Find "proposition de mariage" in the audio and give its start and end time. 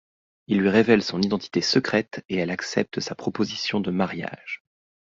3.13-4.63